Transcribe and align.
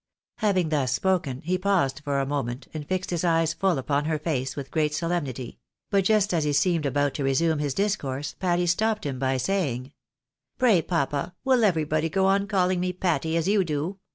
Having 0.37 0.69
thus 0.69 0.91
spoken, 0.91 1.41
he 1.43 1.59
paused 1.59 2.01
for 2.03 2.19
a 2.19 2.25
moment, 2.25 2.67
and 2.73 2.87
fixed 2.87 3.11
his 3.11 3.23
eyes 3.23 3.53
full 3.53 3.77
upon 3.77 4.05
her 4.05 4.17
face 4.17 4.55
with 4.55 4.71
great 4.71 4.95
solemnity; 4.95 5.59
but 5.91 6.05
just 6.05 6.33
as 6.33 6.43
he 6.43 6.53
seemed 6.53 6.87
about 6.87 7.13
to 7.13 7.23
resume 7.23 7.59
his 7.59 7.75
discourse, 7.75 8.33
Patty 8.39 8.65
stopped 8.65 9.05
him 9.05 9.19
by 9.19 9.37
saying 9.37 9.93
—"Pray, 10.57 10.81
papa, 10.81 11.35
will 11.43 11.63
everybody 11.63 12.09
go 12.09 12.25
on 12.25 12.47
calling 12.47 12.79
me 12.79 12.93
Patty, 12.93 13.37
as 13.37 13.47
you 13.47 13.63
do? 13.63 13.99